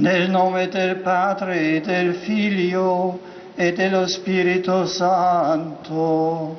[0.00, 3.20] Nel nome del Padre, del Figlio
[3.54, 6.58] e dello Spirito Santo.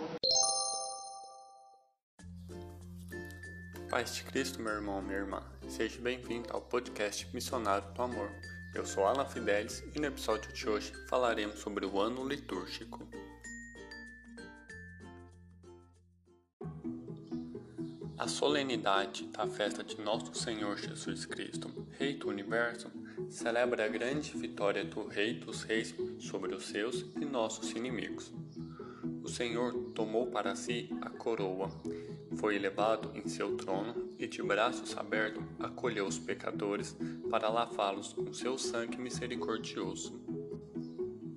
[3.89, 5.41] Paz de Cristo, meu irmão, minha irmã.
[5.67, 8.29] Seja bem-vindo ao podcast Missionário do Amor.
[8.75, 13.09] Eu sou Alan Fidelis e no episódio de hoje falaremos sobre o ano litúrgico.
[18.21, 22.91] A solenidade da festa de Nosso Senhor Jesus Cristo, Rei do Universo,
[23.31, 28.31] celebra a grande vitória do Rei dos Reis sobre os seus e nossos inimigos.
[29.23, 31.71] O Senhor tomou para si a coroa,
[32.37, 36.95] foi elevado em seu trono e de braços abertos acolheu os pecadores
[37.27, 40.21] para lavá-los com seu sangue misericordioso.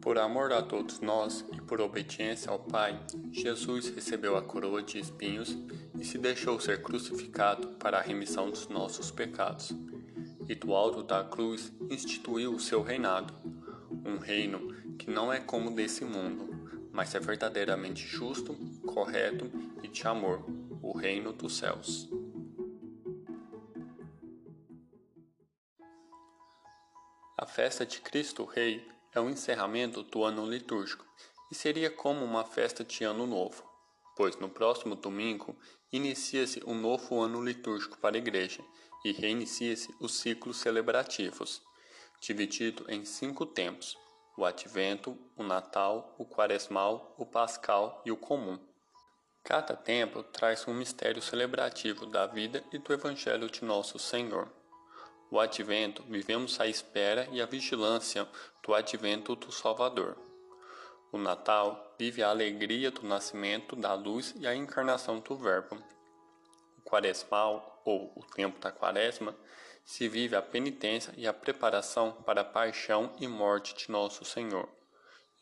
[0.05, 3.01] Por amor a todos nós e por obediência ao Pai,
[3.33, 5.57] Jesus recebeu a coroa de espinhos
[5.99, 9.73] e se deixou ser crucificado para a remissão dos nossos pecados.
[10.47, 13.33] E do alto da cruz instituiu o seu reinado,
[14.05, 16.51] um reino que não é como desse mundo,
[16.93, 18.55] mas é verdadeiramente justo,
[18.87, 19.51] correto
[19.83, 20.45] e de amor,
[20.83, 22.11] o reino dos céus.
[27.39, 31.07] A festa de Cristo Rei é o encerramento do ano litúrgico
[31.51, 33.63] e seria como uma festa de ano novo,
[34.17, 35.57] pois no próximo domingo
[35.93, 38.65] inicia-se um novo ano litúrgico para a Igreja
[39.05, 41.63] e reinicia-se os ciclos celebrativos,
[42.21, 43.97] dividido em cinco tempos:
[44.37, 48.59] o Advento, o Natal, o Quaresmal, o Pascal e o Comum.
[49.45, 54.51] Cada tempo traz um mistério celebrativo da vida e do Evangelho de Nosso Senhor.
[55.35, 58.25] O advento, vivemos a espera e a vigilância
[58.63, 60.17] do advento do Salvador.
[61.11, 65.77] O Natal vive a alegria do nascimento da luz e a encarnação do Verbo.
[66.79, 69.35] O Quaresmal, ou o tempo da Quaresma,
[69.85, 74.69] se vive a penitência e a preparação para a paixão e morte de nosso Senhor.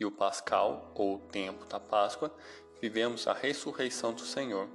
[0.01, 2.35] E o Pascal, ou o tempo da Páscoa,
[2.81, 4.70] vivemos a ressurreição do Senhor.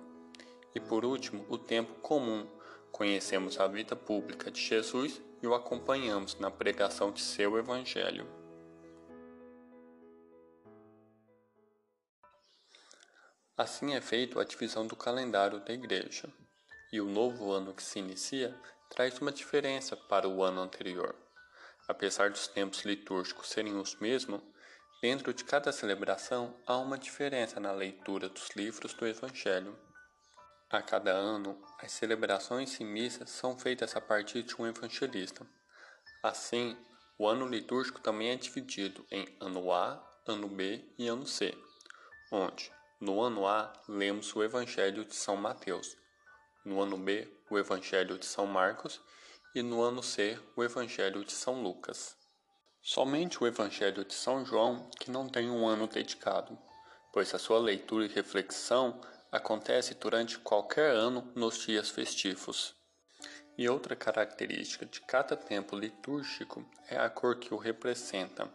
[0.75, 2.47] E por último, o tempo comum,
[2.91, 8.27] Conhecemos a vida pública de Jesus e o acompanhamos na pregação de seu Evangelho.
[13.55, 16.31] Assim é feita a divisão do calendário da Igreja,
[16.93, 18.55] e o novo ano que se inicia
[18.89, 21.15] traz uma diferença para o ano anterior.
[21.87, 24.41] Apesar dos tempos litúrgicos serem os mesmos,
[25.01, 29.86] dentro de cada celebração há uma diferença na leitura dos livros do Evangelho.
[30.69, 35.47] A cada ano, as celebrações e missas são feitas a partir de um evangelista.
[36.21, 36.77] Assim,
[37.17, 41.57] o ano litúrgico também é dividido em ano A, ano B e ano C,
[42.29, 42.69] onde,
[42.99, 45.95] no ano A, lemos o Evangelho de São Mateus,
[46.65, 48.99] no ano B, o Evangelho de São Marcos
[49.55, 52.17] e no ano C, o Evangelho de São Lucas.
[52.81, 56.59] Somente o Evangelho de São João que não tem um ano dedicado,
[57.13, 58.99] pois a sua leitura e reflexão
[59.37, 62.75] acontece durante qualquer ano nos dias festivos.
[63.57, 68.47] E outra característica de cada tempo litúrgico é a cor que o representa.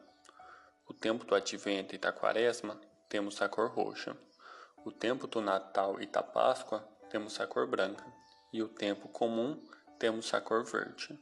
[0.86, 4.16] O tempo do Advento e da Quaresma temos a cor roxa.
[4.84, 8.04] O tempo do Natal e da Páscoa temos a cor branca.
[8.52, 9.62] E o tempo comum
[9.98, 11.18] temos a cor verde.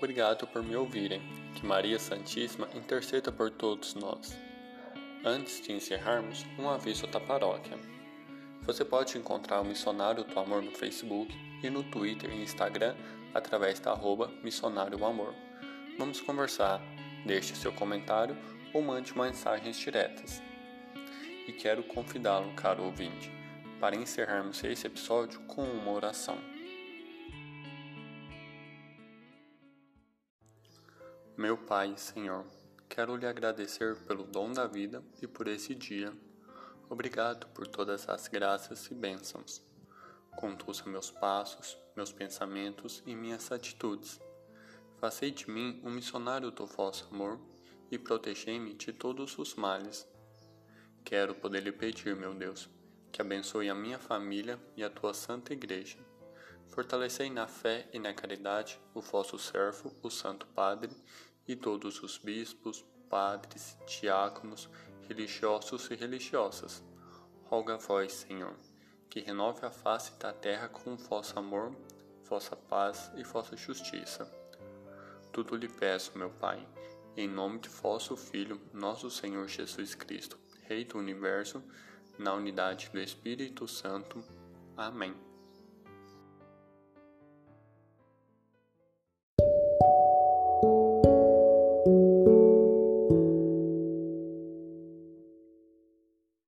[0.00, 1.20] Obrigado por me ouvirem.
[1.54, 4.34] Que Maria Santíssima interceda por todos nós.
[5.22, 7.76] Antes de encerrarmos, um aviso da paróquia.
[8.62, 11.30] Você pode encontrar o Missionário do Amor no Facebook
[11.62, 12.96] e no Twitter e Instagram
[13.34, 15.34] através da arroba Missionário Amor.
[15.98, 16.80] Vamos conversar,
[17.26, 18.34] deixe seu comentário
[18.72, 20.42] ou mande mensagens diretas.
[21.46, 23.30] E quero convidá-lo, caro ouvinte,
[23.78, 26.38] para encerrarmos esse episódio com uma oração.
[31.40, 32.44] Meu Pai, Senhor,
[32.86, 36.12] quero lhe agradecer pelo dom da vida e por esse dia.
[36.86, 39.64] Obrigado por todas as graças e bênçãos.
[40.36, 44.20] Conduza meus passos, meus pensamentos e minhas atitudes.
[44.98, 47.40] Fazei de mim um missionário do vosso amor
[47.90, 50.06] e protegei-me de todos os males.
[51.02, 52.68] Quero poder lhe pedir, meu Deus,
[53.10, 55.96] que abençoe a minha família e a tua santa igreja.
[56.70, 60.94] Fortalecei na fé e na caridade o vosso servo, o Santo Padre,
[61.50, 64.68] e todos os bispos, padres, diáconos,
[65.08, 66.80] religiosos e religiosas.
[67.46, 68.54] Roga a vós, Senhor,
[69.08, 71.74] que renove a face da terra com vosso amor,
[72.28, 74.32] vossa paz e vossa justiça.
[75.32, 76.64] Tudo lhe peço, meu Pai,
[77.16, 80.38] em nome de vosso Filho, nosso Senhor Jesus Cristo,
[80.68, 81.60] Rei do Universo,
[82.16, 84.22] na unidade do Espírito Santo.
[84.76, 85.29] Amém.